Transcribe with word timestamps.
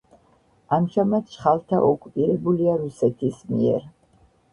ამჟამად 0.77 1.27
ჩხალთა 1.33 1.81
ოკუპირებულია 1.89 2.73
რუსეთის 2.79 3.45
მიერ. 3.51 3.85